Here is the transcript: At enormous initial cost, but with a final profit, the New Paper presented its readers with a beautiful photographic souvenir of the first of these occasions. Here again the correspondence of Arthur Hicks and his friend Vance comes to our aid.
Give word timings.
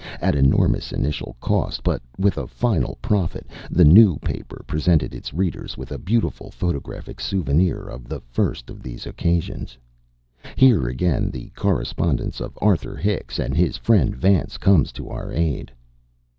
At 0.19 0.33
enormous 0.33 0.91
initial 0.91 1.35
cost, 1.39 1.83
but 1.83 2.01
with 2.17 2.35
a 2.35 2.47
final 2.47 2.97
profit, 3.03 3.45
the 3.69 3.85
New 3.85 4.17
Paper 4.17 4.63
presented 4.65 5.13
its 5.13 5.31
readers 5.31 5.77
with 5.77 5.91
a 5.91 5.99
beautiful 5.99 6.49
photographic 6.49 7.19
souvenir 7.21 7.83
of 7.83 8.09
the 8.09 8.19
first 8.21 8.71
of 8.71 8.81
these 8.81 9.05
occasions. 9.05 9.77
Here 10.55 10.87
again 10.87 11.29
the 11.29 11.49
correspondence 11.49 12.41
of 12.41 12.57
Arthur 12.59 12.95
Hicks 12.95 13.37
and 13.37 13.55
his 13.55 13.77
friend 13.77 14.15
Vance 14.15 14.57
comes 14.57 14.91
to 14.93 15.07
our 15.09 15.31
aid. 15.31 15.71